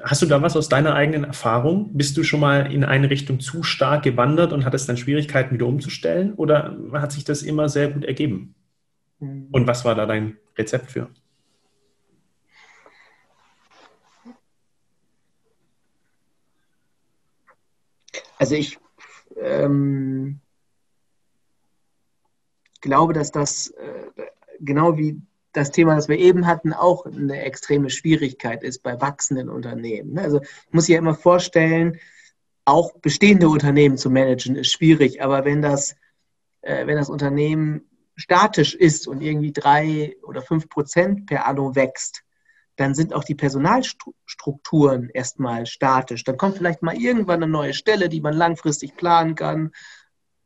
[0.00, 1.90] Hast du da was aus deiner eigenen Erfahrung?
[1.92, 5.66] Bist du schon mal in eine Richtung zu stark gewandert und hattest dann Schwierigkeiten wieder
[5.66, 6.32] umzustellen?
[6.34, 8.54] Oder hat sich das immer sehr gut ergeben?
[9.20, 9.48] Mhm.
[9.50, 11.10] Und was war da dein Rezept für?
[18.42, 18.76] Also ich
[19.40, 20.40] ähm,
[22.80, 24.24] glaube, dass das äh,
[24.58, 29.48] genau wie das Thema, das wir eben hatten, auch eine extreme Schwierigkeit ist bei wachsenden
[29.48, 30.18] Unternehmen.
[30.18, 32.00] Also ich muss ja immer vorstellen,
[32.64, 35.94] auch bestehende Unternehmen zu managen ist schwierig, aber wenn das,
[36.62, 37.82] äh, wenn das Unternehmen
[38.16, 42.24] statisch ist und irgendwie drei oder fünf Prozent per Anno wächst,
[42.76, 46.24] dann sind auch die Personalstrukturen erstmal statisch.
[46.24, 49.72] Dann kommt vielleicht mal irgendwann eine neue Stelle, die man langfristig planen kann.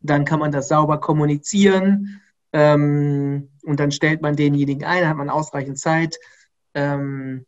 [0.01, 2.21] Dann kann man das sauber kommunizieren.
[2.53, 6.19] Ähm, und dann stellt man denjenigen ein, hat man ausreichend Zeit,
[6.75, 7.47] ähm,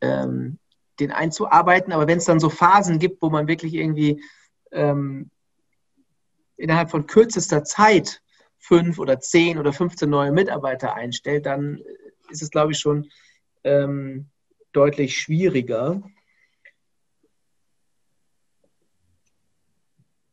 [0.00, 0.58] ähm,
[0.98, 1.92] den einzuarbeiten.
[1.92, 4.22] Aber wenn es dann so Phasen gibt, wo man wirklich irgendwie
[4.72, 5.30] ähm,
[6.56, 8.22] innerhalb von kürzester Zeit
[8.58, 11.80] fünf oder zehn oder 15 neue Mitarbeiter einstellt, dann
[12.30, 13.08] ist es, glaube ich, schon
[13.64, 14.26] ähm,
[14.72, 16.02] deutlich schwieriger.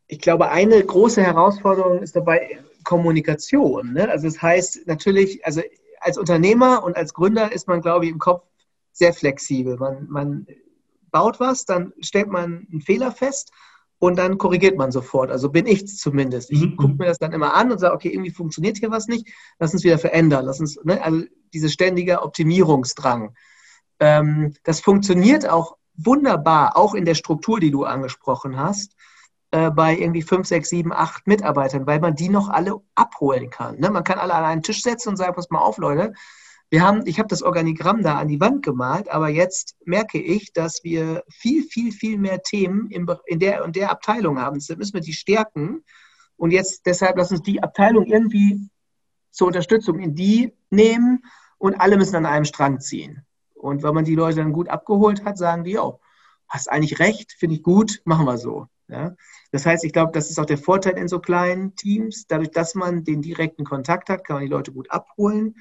[0.08, 3.94] Ich glaube, eine große Herausforderung ist dabei Kommunikation.
[3.94, 4.10] Ne?
[4.10, 5.62] Also das heißt natürlich, also
[6.00, 8.46] als Unternehmer und als Gründer ist man, glaube ich, im Kopf
[8.92, 9.78] sehr flexibel.
[9.78, 10.48] Man, man
[11.12, 13.52] baut was, dann stellt man einen Fehler fest
[14.00, 15.32] und dann korrigiert man sofort.
[15.32, 16.52] Also bin ich zumindest.
[16.52, 16.78] Ich mhm.
[16.78, 19.28] gucke mir das dann immer an und sage, okay, irgendwie funktioniert hier was nicht,
[19.60, 20.46] lass uns wieder verändern.
[20.46, 21.02] Lass uns, ne?
[21.04, 21.24] Also
[21.56, 23.36] dieser ständige Optimierungsdrang.
[24.00, 28.96] Ähm, das funktioniert auch wunderbar, auch in der Struktur, die du angesprochen hast,
[29.52, 33.80] äh, bei irgendwie fünf, sechs, sieben, acht Mitarbeitern, weil man die noch alle abholen kann.
[33.80, 33.90] Ne?
[33.90, 36.14] Man kann alle an einen Tisch setzen und sagen, pass mal auf, Leute,
[36.70, 40.52] wir haben, ich habe das Organigramm da an die Wand gemalt, aber jetzt merke ich,
[40.52, 44.56] dass wir viel, viel, viel mehr Themen in, in der und der Abteilung haben.
[44.56, 45.84] Deshalb müssen wir die stärken.
[46.38, 48.70] Und jetzt deshalb lass uns die Abteilung irgendwie
[49.32, 51.24] zur Unterstützung in die nehmen
[51.58, 53.26] und alle müssen an einem Strang ziehen.
[53.54, 56.00] Und wenn man die Leute dann gut abgeholt hat, sagen die, oh,
[56.48, 58.68] hast eigentlich recht, finde ich gut, machen wir so.
[58.88, 59.16] Ja?
[59.52, 62.28] Das heißt, ich glaube, das ist auch der Vorteil in so kleinen Teams.
[62.28, 65.56] Dadurch, dass man den direkten Kontakt hat, kann man die Leute gut abholen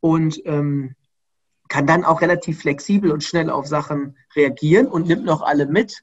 [0.00, 0.94] und ähm,
[1.68, 6.02] kann dann auch relativ flexibel und schnell auf Sachen reagieren und nimmt noch alle mit.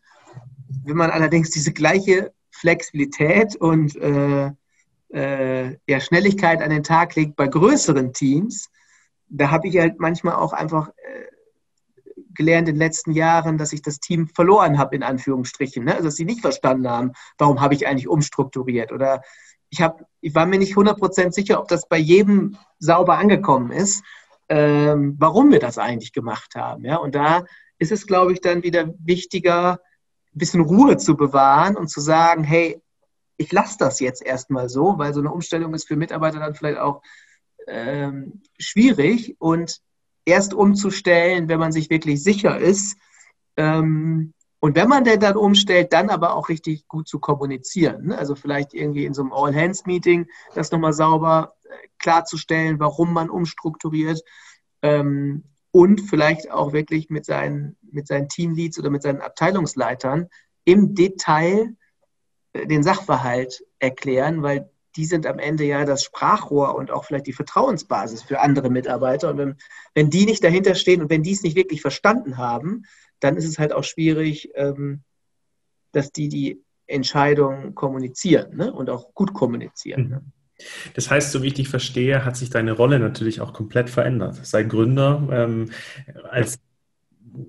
[0.84, 4.52] Wenn man allerdings diese gleiche Flexibilität und äh,
[5.14, 8.70] äh, ja, Schnelligkeit an den Tag legt bei größeren Teams,
[9.30, 11.28] da habe ich halt manchmal auch einfach äh,
[12.34, 15.84] gelernt in den letzten Jahren, dass ich das Team verloren habe, in Anführungsstrichen.
[15.86, 15.94] Ne?
[15.94, 19.22] Also, dass sie nicht verstanden haben, warum habe ich eigentlich umstrukturiert oder
[19.70, 24.04] ich, hab, ich war mir nicht 100% sicher, ob das bei jedem sauber angekommen ist,
[24.50, 26.84] ähm, warum wir das eigentlich gemacht haben.
[26.86, 26.98] Ja?
[26.98, 27.46] Und da
[27.78, 29.80] ist es, glaube ich, dann wieder wichtiger,
[30.34, 32.82] ein bisschen Ruhe zu bewahren und zu sagen, hey,
[33.38, 36.80] ich lasse das jetzt erstmal so, weil so eine Umstellung ist für Mitarbeiter dann vielleicht
[36.80, 37.02] auch
[37.70, 39.80] ähm, schwierig und
[40.26, 42.98] erst umzustellen, wenn man sich wirklich sicher ist,
[43.58, 48.08] ähm, und wenn man denn dann umstellt, dann aber auch richtig gut zu kommunizieren.
[48.08, 48.18] Ne?
[48.18, 54.22] Also vielleicht irgendwie in so einem All-Hands-Meeting das nochmal sauber äh, klarzustellen, warum man umstrukturiert.
[54.82, 60.28] Ähm, und vielleicht auch wirklich mit seinen, mit seinen Teamleads oder mit seinen Abteilungsleitern
[60.66, 61.76] im Detail
[62.54, 67.28] äh, den Sachverhalt erklären, weil die sind am Ende ja das Sprachrohr und auch vielleicht
[67.28, 69.30] die Vertrauensbasis für andere Mitarbeiter.
[69.30, 69.56] Und wenn,
[69.94, 72.84] wenn die nicht dahinter stehen und wenn die es nicht wirklich verstanden haben,
[73.20, 75.04] dann ist es halt auch schwierig, ähm,
[75.92, 78.74] dass die die Entscheidung kommunizieren ne?
[78.74, 80.10] und auch gut kommunizieren.
[80.10, 80.22] Ne?
[80.94, 84.46] Das heißt, so wie ich dich verstehe, hat sich deine Rolle natürlich auch komplett verändert.
[84.46, 85.72] Sei Gründer, ähm,
[86.30, 86.60] als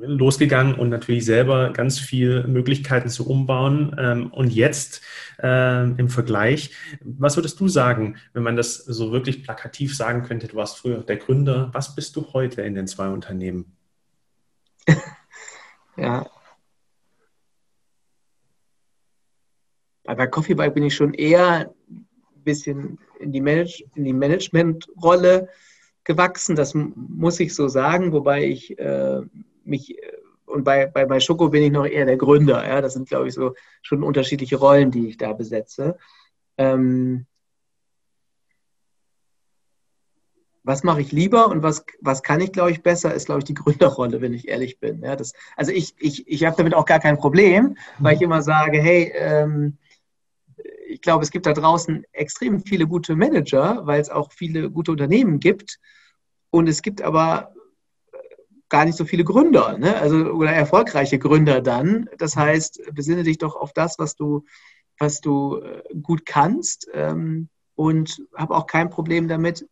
[0.00, 3.94] losgegangen und natürlich selber ganz viele Möglichkeiten zu umbauen.
[3.98, 5.02] Ähm, und jetzt
[5.42, 10.48] äh, im Vergleich, was würdest du sagen, wenn man das so wirklich plakativ sagen könnte,
[10.48, 13.76] du warst früher der Gründer, was bist du heute in den zwei Unternehmen?
[15.96, 16.26] Ja.
[20.04, 22.06] Bei Coffee Bike bin ich schon eher ein
[22.42, 25.48] bisschen in die, Manage die Management-Rolle
[26.04, 26.56] gewachsen.
[26.56, 29.20] Das muss ich so sagen, wobei ich äh,
[29.64, 30.12] mich äh,
[30.50, 32.66] und bei, bei, bei Schoko bin ich noch eher der Gründer.
[32.66, 32.80] Ja?
[32.80, 35.96] Das sind, glaube ich, so schon unterschiedliche Rollen, die ich da besetze.
[36.58, 37.26] Ähm,
[40.62, 43.44] was mache ich lieber und was, was kann ich, glaube ich, besser, ist, glaube ich,
[43.44, 45.02] die Gründerrolle, wenn ich ehrlich bin.
[45.02, 48.42] Ja, das, also ich, ich, ich habe damit auch gar kein Problem, weil ich immer
[48.42, 49.78] sage, hey, ähm,
[50.86, 54.90] ich glaube, es gibt da draußen extrem viele gute Manager, weil es auch viele gute
[54.90, 55.78] Unternehmen gibt.
[56.50, 57.54] Und es gibt aber
[58.70, 59.96] gar nicht so viele Gründer, ne?
[59.96, 62.08] also oder erfolgreiche Gründer dann.
[62.18, 64.44] Das heißt, besinne dich doch auf das, was du,
[64.98, 69.66] was du äh, gut kannst ähm, und habe auch kein Problem damit,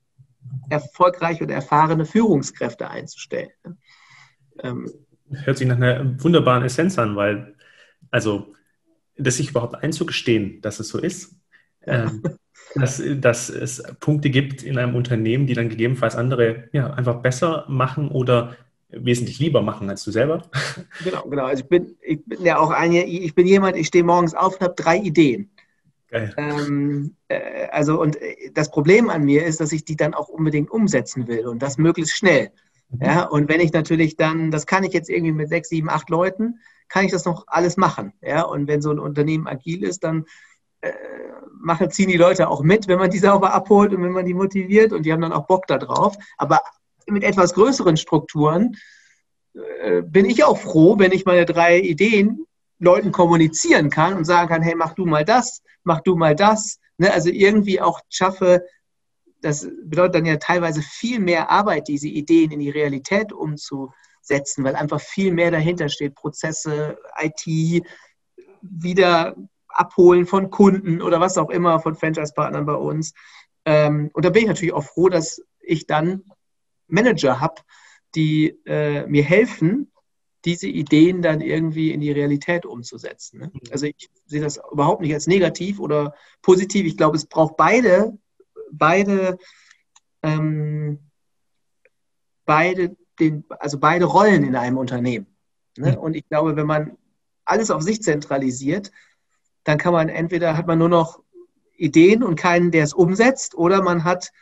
[0.68, 3.50] erfolgreiche oder erfahrene Führungskräfte einzustellen.
[4.62, 4.90] Ähm,
[5.30, 7.54] Hört sich nach einer wunderbaren Essenz an, weil,
[8.10, 8.54] also,
[9.16, 11.34] das sich überhaupt einzugestehen, dass es so ist,
[11.82, 12.22] ähm,
[12.74, 17.66] dass, dass es Punkte gibt in einem Unternehmen, die dann gegebenenfalls andere ja, einfach besser
[17.68, 18.56] machen oder
[18.90, 20.42] wesentlich lieber machen als du selber.
[21.04, 21.44] Genau, genau.
[21.44, 24.54] Also ich bin, ich bin ja auch ein, ich bin jemand, ich stehe morgens auf
[24.54, 25.50] und habe drei Ideen.
[26.10, 30.28] Ähm, äh, also, und äh, das Problem an mir ist, dass ich die dann auch
[30.28, 32.50] unbedingt umsetzen will und das möglichst schnell.
[32.90, 33.02] Mhm.
[33.02, 36.08] Ja, und wenn ich natürlich dann, das kann ich jetzt irgendwie mit sechs, sieben, acht
[36.08, 38.14] Leuten, kann ich das noch alles machen.
[38.22, 40.24] Ja, und wenn so ein Unternehmen agil ist, dann
[40.80, 40.92] äh,
[41.60, 44.34] machen, ziehen die Leute auch mit, wenn man die sauber abholt und wenn man die
[44.34, 46.16] motiviert und die haben dann auch Bock darauf.
[46.38, 46.62] Aber
[47.10, 48.76] mit etwas größeren Strukturen
[49.82, 52.46] äh, bin ich auch froh, wenn ich meine drei Ideen
[52.78, 56.78] Leuten kommunizieren kann und sagen kann, hey, mach du mal das, mach du mal das.
[56.96, 57.12] Ne?
[57.12, 58.64] Also irgendwie auch schaffe,
[59.40, 64.76] das bedeutet dann ja teilweise viel mehr Arbeit, diese Ideen in die Realität umzusetzen, weil
[64.76, 66.14] einfach viel mehr dahinter steht.
[66.14, 67.84] Prozesse, IT,
[68.62, 69.36] wieder
[69.68, 73.12] abholen von Kunden oder was auch immer, von Franchise-Partnern bei uns.
[73.64, 76.24] Ähm, und da bin ich natürlich auch froh, dass ich dann
[76.88, 77.62] Manager habe,
[78.14, 79.92] die äh, mir helfen,
[80.44, 83.40] diese Ideen dann irgendwie in die Realität umzusetzen.
[83.40, 83.50] Ne?
[83.52, 83.60] Mhm.
[83.70, 86.86] Also ich sehe das überhaupt nicht als negativ oder positiv.
[86.86, 88.16] Ich glaube, es braucht beide,
[88.70, 89.38] beide,
[90.22, 91.00] ähm,
[92.44, 95.26] beide, den, also beide Rollen in einem Unternehmen.
[95.76, 95.92] Ne?
[95.92, 95.98] Mhm.
[95.98, 96.96] Und ich glaube, wenn man
[97.44, 98.90] alles auf sich zentralisiert,
[99.64, 101.22] dann kann man entweder hat man nur noch
[101.76, 104.32] Ideen und keinen, der es umsetzt, oder man hat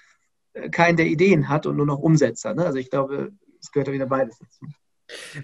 [0.71, 2.55] keinen, der Ideen hat und nur noch Umsetzer.
[2.55, 2.65] Ne?
[2.65, 4.67] Also ich glaube, es gehört ja wieder beides dazu.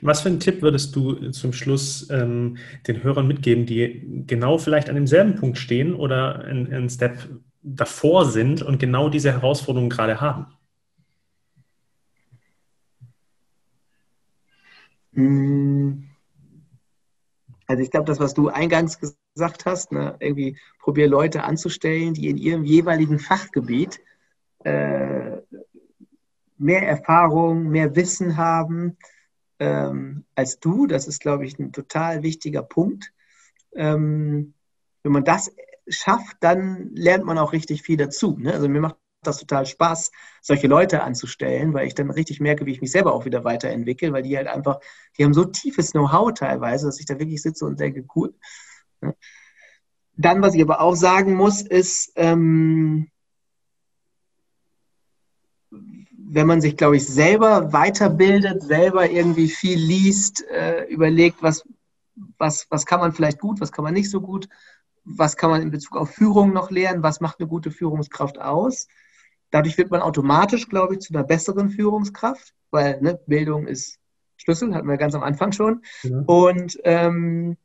[0.00, 2.56] Was für einen Tipp würdest du zum Schluss ähm,
[2.88, 7.28] den Hörern mitgeben, die genau vielleicht an demselben Punkt stehen oder einen Step
[7.62, 10.46] davor sind und genau diese Herausforderungen gerade haben?
[15.14, 16.08] Hm.
[17.66, 22.28] Also ich glaube, das, was du eingangs gesagt hast, ne, irgendwie probier Leute anzustellen, die
[22.28, 24.00] in ihrem jeweiligen Fachgebiet
[24.64, 25.40] äh,
[26.58, 28.96] mehr Erfahrung, mehr Wissen haben,
[29.58, 30.86] ähm, als du.
[30.86, 33.12] Das ist, glaube ich, ein total wichtiger Punkt.
[33.74, 34.54] Ähm,
[35.02, 35.52] wenn man das
[35.88, 38.36] schafft, dann lernt man auch richtig viel dazu.
[38.38, 38.52] Ne?
[38.52, 42.72] Also mir macht das total Spaß, solche Leute anzustellen, weil ich dann richtig merke, wie
[42.72, 44.80] ich mich selber auch wieder weiterentwickle, weil die halt einfach,
[45.16, 48.34] die haben so tiefes Know-how teilweise, dass ich da wirklich sitze und denke, cool.
[49.00, 49.14] Ne?
[50.16, 53.11] Dann, was ich aber auch sagen muss, ist, ähm,
[56.34, 61.62] wenn man sich, glaube ich, selber weiterbildet, selber irgendwie viel liest, äh, überlegt, was,
[62.38, 64.48] was, was kann man vielleicht gut, was kann man nicht so gut,
[65.04, 68.88] was kann man in Bezug auf Führung noch lernen, was macht eine gute Führungskraft aus.
[69.50, 73.98] Dadurch wird man automatisch, glaube ich, zu einer besseren Führungskraft, weil ne, Bildung ist
[74.38, 75.82] Schlüssel, hatten wir ganz am Anfang schon.
[76.02, 76.22] Ja.
[76.26, 77.58] Und ähm,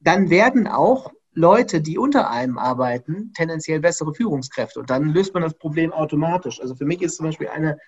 [0.00, 4.80] dann werden auch Leute, die unter einem arbeiten, tendenziell bessere Führungskräfte.
[4.80, 6.60] Und dann löst man das Problem automatisch.
[6.60, 7.78] Also für mich ist zum Beispiel eine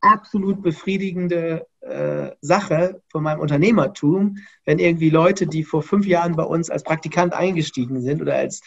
[0.00, 6.42] absolut befriedigende äh, Sache von meinem Unternehmertum, wenn irgendwie Leute, die vor fünf Jahren bei
[6.42, 8.60] uns als Praktikant eingestiegen sind oder als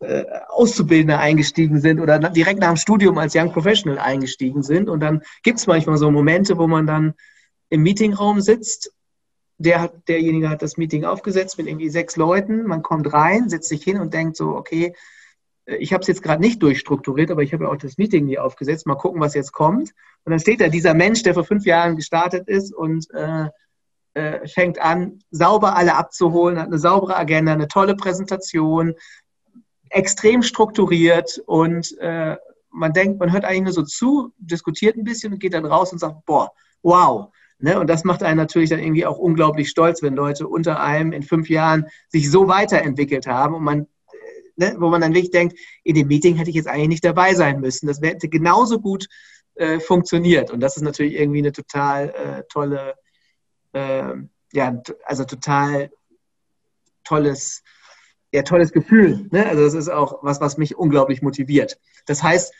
[0.00, 4.90] äh, Auszubildender eingestiegen sind oder direkt nach dem Studium als Young Professional eingestiegen sind.
[4.90, 7.14] Und dann gibt es manchmal so Momente, wo man dann
[7.70, 8.92] im Meetingraum sitzt
[9.58, 12.66] der hat, derjenige hat das Meeting aufgesetzt mit irgendwie sechs Leuten.
[12.66, 14.94] Man kommt rein, setzt sich hin und denkt so, okay,
[15.66, 18.26] äh, ich habe es jetzt gerade nicht durchstrukturiert, aber ich habe ja auch das Meeting
[18.26, 18.86] nie aufgesetzt.
[18.86, 19.92] Mal gucken, was jetzt kommt.
[20.24, 23.48] Und dann steht da dieser Mensch, der vor fünf Jahren gestartet ist und äh,
[24.14, 28.94] äh, fängt an, sauber alle abzuholen, hat eine saubere Agenda, eine tolle Präsentation,
[29.90, 32.36] extrem strukturiert und äh,
[32.70, 35.92] man denkt, man hört eigentlich nur so zu, diskutiert ein bisschen und geht dann raus
[35.92, 36.50] und sagt, boah,
[36.82, 37.80] wow, Ne?
[37.80, 41.22] Und das macht einen natürlich dann irgendwie auch unglaublich stolz, wenn Leute unter einem in
[41.22, 43.86] fünf Jahren sich so weiterentwickelt haben und man,
[44.56, 47.34] ne, wo man dann wirklich denkt, in dem Meeting hätte ich jetzt eigentlich nicht dabei
[47.34, 47.86] sein müssen.
[47.86, 49.06] Das hätte genauso gut
[49.54, 50.50] äh, funktioniert.
[50.50, 52.94] Und das ist natürlich irgendwie eine total äh, tolle,
[53.72, 54.14] äh,
[54.52, 55.90] ja, also total
[57.04, 57.62] tolles,
[58.32, 59.28] ja, tolles Gefühl.
[59.30, 59.46] Ne?
[59.46, 61.78] Also das ist auch was, was mich unglaublich motiviert.
[62.04, 62.56] Das heißt, äh,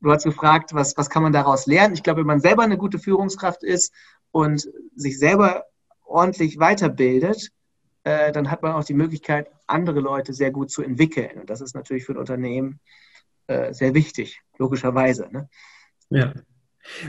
[0.00, 1.94] du hast gefragt, was, was kann man daraus lernen?
[1.94, 3.92] Ich glaube, wenn man selber eine gute Führungskraft ist
[4.30, 5.64] und sich selber
[6.04, 7.50] ordentlich weiterbildet,
[8.04, 11.40] äh, dann hat man auch die Möglichkeit, andere Leute sehr gut zu entwickeln.
[11.40, 12.80] Und das ist natürlich für ein Unternehmen
[13.46, 15.28] äh, sehr wichtig, logischerweise.
[15.30, 15.48] Ne?
[16.10, 16.32] Ja.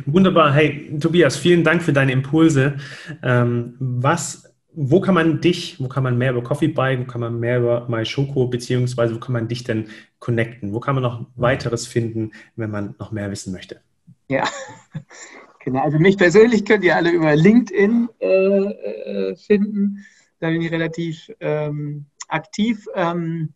[0.05, 0.53] Wunderbar.
[0.53, 2.77] Hey, Tobias, vielen Dank für deine Impulse.
[3.23, 7.21] Ähm, was, wo kann man dich, wo kann man mehr über Coffee Buy, wo kann
[7.21, 10.73] man mehr über MyShoko, beziehungsweise wo kann man dich denn connecten?
[10.73, 13.81] Wo kann man noch weiteres finden, wenn man noch mehr wissen möchte?
[14.29, 14.47] Ja,
[15.63, 20.05] Genau, also mich persönlich könnt ihr alle über LinkedIn äh, äh, finden.
[20.39, 22.85] Da bin ich relativ ähm, aktiv.
[22.95, 23.53] Ähm,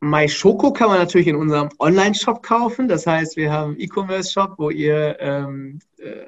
[0.00, 2.86] MyShoko kann man natürlich in unserem Online-Shop kaufen.
[2.86, 6.26] Das heißt, wir haben einen E-Commerce-Shop, wo ihr ähm, äh,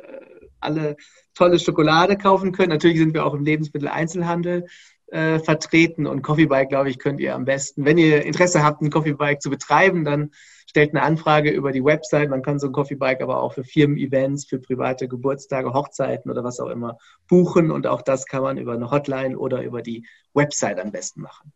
[0.61, 0.97] alle
[1.35, 2.71] tolle Schokolade kaufen könnt.
[2.71, 4.66] Natürlich sind wir auch im Lebensmitteleinzelhandel
[5.09, 8.83] äh, vertreten und Coffee Bike, glaube ich, könnt ihr am besten, wenn ihr Interesse habt,
[8.83, 10.31] ein Coffee Bike zu betreiben, dann
[10.68, 12.29] stellt eine Anfrage über die Website.
[12.29, 16.44] Man kann so ein Coffee Bike aber auch für Firmen-Events, für private Geburtstage, Hochzeiten oder
[16.44, 17.71] was auch immer buchen.
[17.71, 21.53] Und auch das kann man über eine Hotline oder über die Website am besten machen.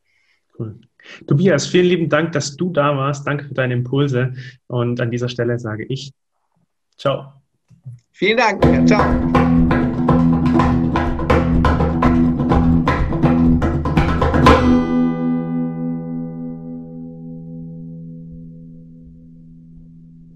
[0.59, 0.81] Cool.
[1.27, 3.27] Tobias, vielen lieben Dank, dass du da warst.
[3.27, 4.33] Danke für deine Impulse.
[4.67, 6.13] Und an dieser Stelle sage ich
[6.97, 7.42] Ciao.
[8.13, 8.87] Vielen Dank.
[8.87, 9.72] Ciao.